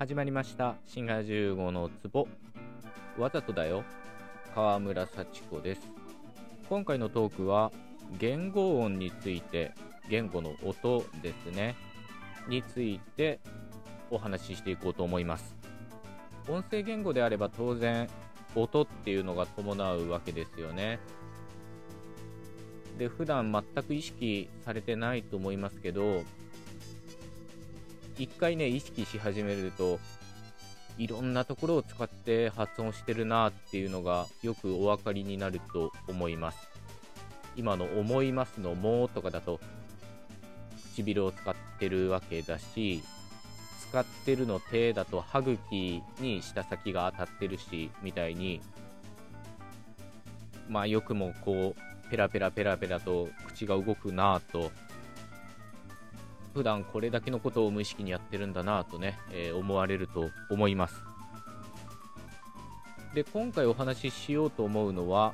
[0.00, 2.26] 始まりました「シンガー15の壺」
[3.20, 3.84] わざとだよ。
[4.54, 5.82] 川村幸子です。
[6.70, 7.70] 今回のトークは
[8.18, 9.72] 言語音について
[10.08, 11.76] 言語の音ですね。
[12.48, 13.40] について
[14.10, 15.54] お話ししていこうと思います。
[16.48, 18.08] 音声言語であれば当然
[18.54, 20.98] 音っていうのが伴うわけですよね。
[22.96, 26.24] で普段全く意識されてないと思いますけど
[28.20, 29.98] 一回ね、意識し始めると、
[30.98, 36.58] いろんなところを使って発音してるなっていうのがよくお分かりになると思います。
[37.56, 39.58] 今の思いますのもとかだと、
[40.92, 43.02] 唇を使ってるわけだし、
[43.88, 48.60] 使ってるの手だと歯茎に舌先が当たってるし、みたいに、
[50.68, 54.70] まあよくもこう、ペラペラペラペラと口が動くなぁと
[56.54, 61.02] 普段これだけのことを無意識にやってるんだなとね、えー、思われると思います。
[63.14, 65.32] で、今回お話ししようと思うのは、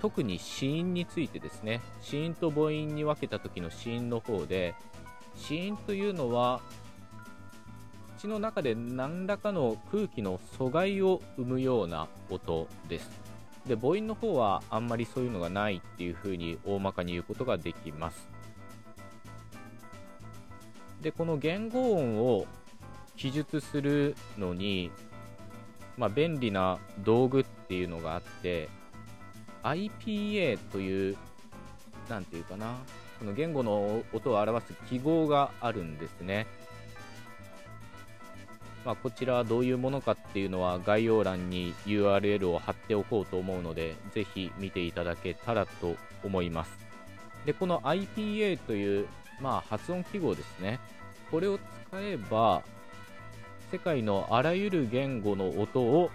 [0.00, 4.74] 特に子音についてですね、子音と母音に分けた時の子音の方で、
[5.34, 6.60] 子音というのは、
[8.18, 13.08] 口の中で何らかの空気の阻害を生むような音です。
[13.66, 18.37] で、母音の方はあんまりそういうのがないっていうふうに大まかに言うことができます。
[21.02, 22.46] で、この言語音を
[23.16, 24.90] 記述するのに、
[25.96, 28.68] まあ、便利な道具っていうのがあって、
[29.62, 31.16] IPA という、
[32.08, 32.76] なんていうかな、
[33.18, 36.46] この言語の音を表す記号があるんですね。
[38.84, 46.70] まあ、こちらはどういうものかっていうのは概要欄に URL を貼っておこうと思うので、ぜひ見ていただけたらと思います。
[47.44, 49.08] で、この IPA という
[49.40, 50.80] まあ、発音記号ですね。
[51.30, 52.62] これを使えば、
[53.70, 56.10] 世界のあらゆる言語の音を、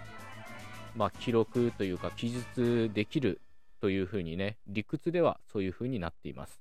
[0.96, 3.40] まあ、記録というか記述できる
[3.80, 6.60] というふうにね、理屈ではそういうふうになっています。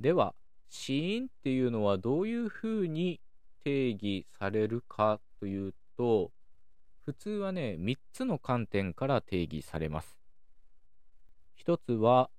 [0.00, 0.34] では、
[0.68, 3.20] 死因っていうのはどういうふうに
[3.64, 6.32] 定義されるかというと、
[7.04, 10.18] 普通はね、3つの観点から定義されます。
[11.64, 12.30] 1つは、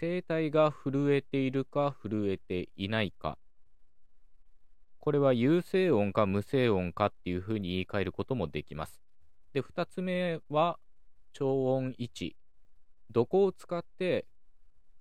[0.00, 3.36] 声帯が震えているか震えていないか。
[4.98, 8.98] これは有声音か無声音かっていうふうに言い換えることもできます。
[9.52, 10.78] で、二つ目は
[11.34, 12.34] 超音位置。
[13.10, 14.24] どこを使って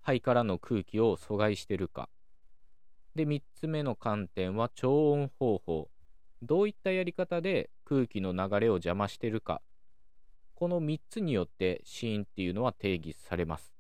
[0.02, 2.10] 肺からの空気を阻害してるか。
[3.16, 5.90] で、三つ目の観点は超音方法。
[6.42, 9.62] どういったやり方で空気の流れを邪魔してるか。
[10.56, 13.79] この三つによって死因っていうのは定義されます。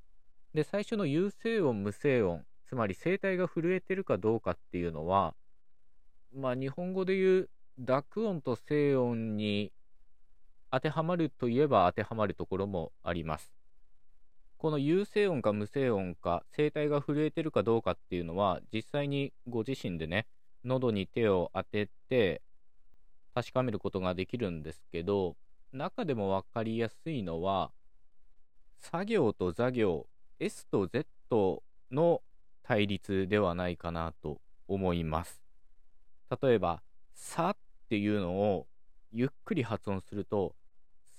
[0.54, 5.36] で、最初の有声音、無声音、つまり声帯が震えてるかどうかっていうのは、
[6.34, 9.72] まあ日本語で言う濁音と声音に
[10.72, 13.54] 当てはまるといえば当てはまるところもあります。
[14.58, 20.28] この有声音か無声音か、声帯が震えてるかどうかっていうのは、実際にご自身でね、
[20.66, 22.42] 喉に手を当てて
[23.34, 25.38] 確かめることができるんですけど、
[25.72, 27.72] 中でもわかりやすいのは、
[28.80, 30.08] 作業と座業
[30.40, 32.22] S と Z の
[32.64, 34.40] 対立ではないかなと
[34.70, 35.42] 思います。
[36.42, 36.82] 例えば、
[37.14, 37.58] さっ
[37.90, 38.68] ていうのを
[39.12, 40.56] ゆっくり発音すると、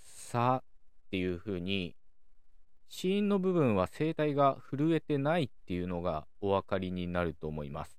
[0.05, 1.95] さっていう風に、
[2.89, 7.99] 子音の部分は声帯が震えてないっていうのがお分かりになると思います。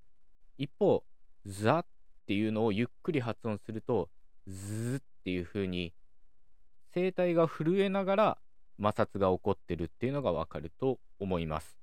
[0.58, 1.04] 一方、
[1.46, 1.86] ザっ
[2.26, 4.10] ていうのをゆっくり発音すると、
[4.48, 5.94] ズっていう風に、
[6.94, 8.38] 声帯が震えながら
[8.82, 11.78] 摩擦が起こってるっていうのがわかると思います。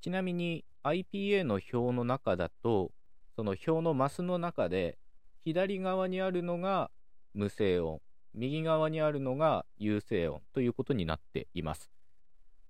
[0.00, 2.90] ちなみに IPA の表の中だと、
[3.36, 4.98] その表のマスの中で、
[5.44, 6.90] 左側にあるのが
[7.34, 8.00] 無声音、
[8.34, 11.90] 右側にあるのが有声音ということになっています。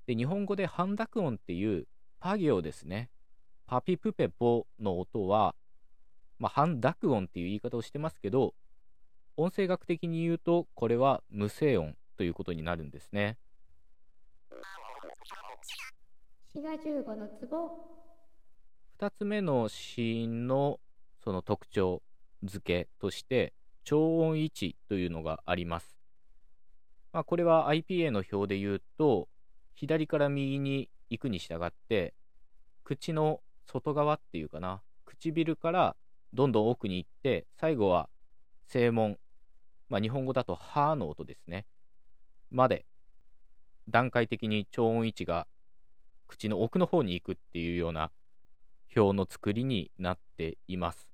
[0.07, 1.87] で、日本語で半濁音っていう
[2.21, 3.09] パ行ですね。
[3.67, 5.55] パピプペポの音は、
[6.39, 8.55] まあ、半濁音っていう言い方をしてますけど、
[9.37, 13.39] 音声学的に言うと、これは無声音ということになるんですね。
[18.99, 20.81] 2つ目の子音の
[21.25, 22.03] その特徴
[22.45, 25.97] 付けとして超音位置というのがあります。
[27.15, 29.31] まあ、これは IPA の表で言うと
[29.75, 32.13] 左から右に行くに従って
[32.85, 35.97] 口の外側っていうかな唇から
[36.35, 38.11] どんどん奥に行って最後は
[38.67, 39.17] 正門
[39.89, 41.67] まあ、日本語だと「は」の音ですね
[42.51, 42.85] まで
[43.89, 45.47] 段階的に超音位置が
[46.27, 48.11] 口の奥の方に行くっていうような
[48.97, 51.09] 表の作りになっています。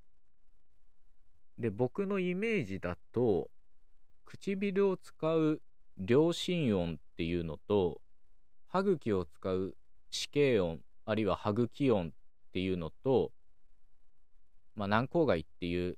[1.58, 3.48] で、僕のイメージだと、
[4.24, 5.62] 唇を使う
[5.96, 8.00] 両心音っていうのと、
[8.68, 9.74] 歯茎を使う
[10.10, 12.10] 死形音、あるいは歯茎音っ
[12.52, 13.32] ていうのと、
[14.74, 15.96] まあ、軟口蓋っていう、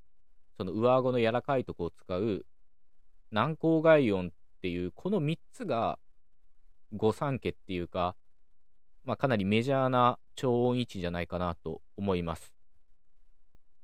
[0.57, 2.45] その上顎の柔らかいとこを使う
[3.31, 5.99] 軟口蓋音っていう、この3つが
[6.93, 8.17] 御三家っていうか、
[9.05, 12.53] まあ、かなりメジャーな超音位置じゃないかなと思います。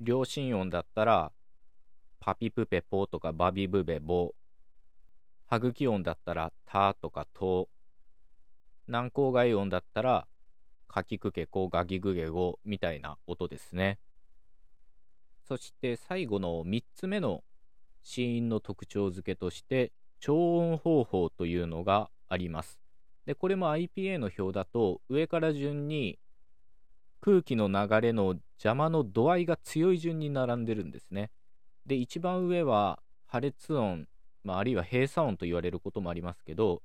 [0.00, 1.32] 両心音だったら、
[2.20, 4.34] パピプペポとかバビブベボ。
[5.46, 7.68] 歯茎音だったら、タとかト。
[8.86, 10.26] 軟口外音だったら、
[10.88, 13.98] カキクケコガギグゲゴみたいな音ですね。
[15.42, 17.42] そして最後の3つ目の
[18.02, 19.92] 死因の特徴付けとして、
[20.26, 22.80] 超音方法というのがあります。
[23.26, 26.18] で、これも IPA の表だと、上から順に
[27.20, 31.30] 空気の流れの邪魔の度合いが強い順に並んでるんですね。
[31.84, 34.08] で、一番上は破裂音、
[34.44, 36.80] まあ、あるいは閉鎖音と言われることもありますけど、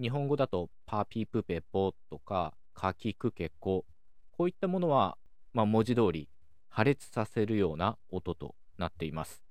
[0.00, 3.84] 日本語だとパーピープペポとかカキクケコ、
[4.30, 5.18] こういったものは、
[5.52, 6.30] まあ、文字通り
[6.70, 9.47] 破裂させるような音となっています。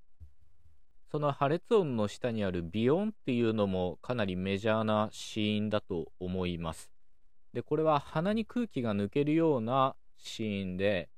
[1.11, 6.91] その破裂音の下にあるビヨンっていうのもかなりメジャーなシーンだと思います。
[7.53, 11.09] で、これは鼻に空気が抜けるようなシーンで、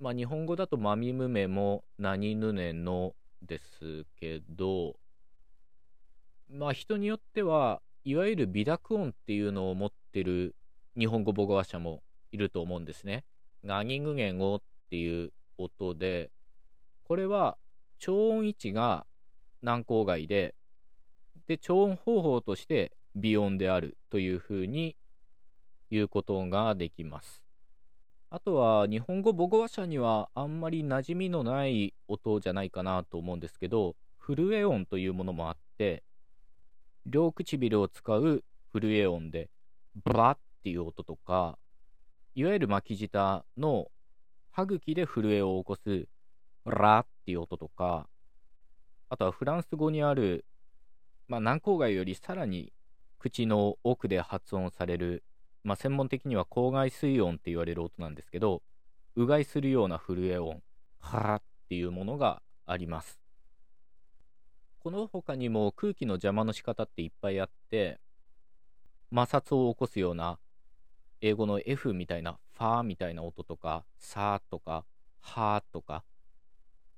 [0.00, 4.96] まあ日本語だとマミムメも何ヌネのですけど、
[6.50, 10.54] まあ人によってはいわゆる微濁音っていうのを持ってる
[10.98, 12.02] 日本語母語話者も
[12.32, 13.24] いると思うんですね。
[13.64, 16.30] ガニグゲゴっていう音で、
[17.04, 17.56] これは
[17.98, 19.06] 超音位置が
[19.62, 20.54] 軟口外で、
[21.46, 24.96] で、超音方法として微音であるというふうに
[25.90, 27.42] 言うことができます。
[28.30, 36.02] あとは、日本語母語話者にはあんまり馴染みのない音じゃないかなと思うんですけど、震え音というものもあって、
[37.06, 38.42] 両唇を使う
[38.74, 39.48] 震え音で、
[40.04, 41.56] ブラっていう音とか、
[42.34, 43.86] いわゆる巻き舌の
[44.50, 46.08] 歯茎で震えを起こす
[46.70, 48.08] ラっていう音とか、
[49.08, 50.44] あとはフランス語にある、
[51.28, 52.72] まあ、軟口外よりさらに
[53.18, 55.24] 口の奥で発音される、
[55.64, 58.62] まあ、専門的には口外水音って言われる音なんですけど、
[59.16, 60.62] うがいするような震え音、
[61.00, 63.20] はーっていうものがあります。
[64.80, 67.98] この他にも空気の邪魔の仕方っていっぱいあって、
[69.10, 70.38] 摩擦を起こすような
[71.20, 74.84] 英語の F みたいな、ファーみたいな音とか、サーとか、
[75.20, 76.04] ハーとか、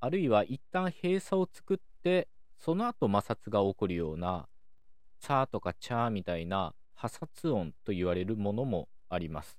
[0.01, 2.29] あるいは一旦閉鎖を作って、
[2.59, 4.49] その後摩擦が起こるような、
[5.21, 9.59] チャーとかチャーみたいな破殺音と言われるものもあります。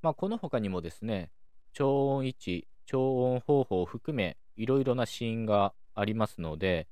[0.00, 1.30] まあ、この他にもですね、
[1.72, 6.86] 超音位置、超音方法を含め、いろいろなシーンがありますので、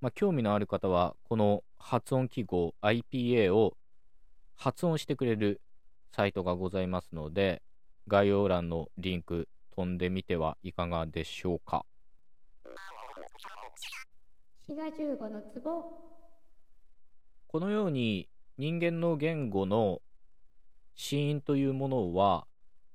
[0.00, 3.76] まあ、興味のある方は、この発音記号 IPA を
[4.56, 5.60] 発音してくれる
[6.12, 7.62] サイトがございますので、
[8.08, 11.84] 概要欄のリンク飛んでみてはいかがでしょうか。
[14.72, 15.84] 滋賀十五の壺。
[17.46, 20.00] このように人間の言語の
[20.94, 22.46] 死因というものは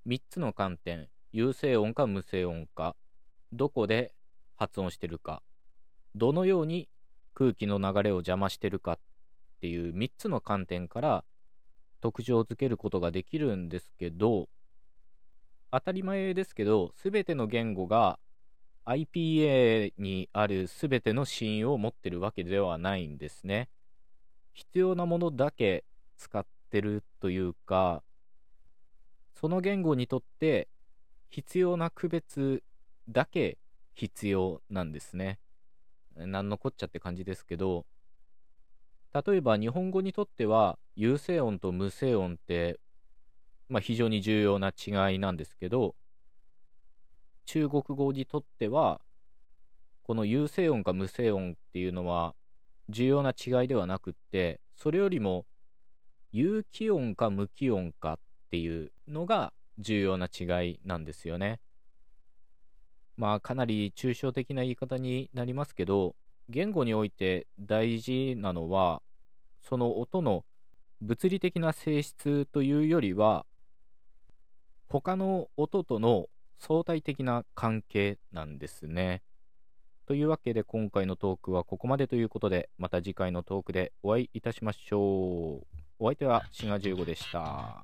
[0.08, 2.96] 3つの観点有声音か無声音か
[3.54, 4.16] どこで
[4.56, 5.44] 発音してるか
[6.16, 6.90] どのように
[7.36, 9.00] 空気の流れを邪魔してるかっ
[9.62, 11.26] ていう3つの観点から
[12.02, 14.50] 特徴づけることができるんですけど
[15.72, 18.18] 当たり前ですけど全ての言語が
[18.88, 23.70] IPA にあるすべてのシーンを持ってるわけではないんですね。
[24.54, 25.84] 必要なものだけ
[26.16, 28.02] 使ってるというか、
[29.34, 30.70] その言語にとって
[31.30, 32.64] 必要な区別
[33.10, 33.58] だけ
[33.94, 35.40] 必要なんですね。
[36.16, 37.86] なんのこっちゃって感じですけど、
[39.14, 42.80] 例えば日本語にとっては有声音と無声音って、
[43.68, 45.94] まあ、非常に重要な違いなんですけど、
[47.48, 49.00] 中国語にとっては、
[50.04, 52.36] この有声音か無声音っていうのは
[52.90, 55.46] 重要な違いではなくって、それよりも
[56.34, 58.20] 有機音か無機音かっ
[58.52, 61.62] ていうのが重要な違いなんですよね。
[63.16, 66.16] まあかなり抽象的な言い方になりますけど、
[66.50, 69.02] 言語において大事なのは、
[69.62, 70.44] その音の
[71.00, 73.46] 物理的な性質というよりは、
[74.90, 76.28] 他の音との
[76.60, 79.22] 相対的な関係なんですね。
[80.06, 85.78] というわけで今回のトークはここまでということで、また次回のトークでお会いいたしましょう。
[86.00, 87.82] お相手はシガ15でした。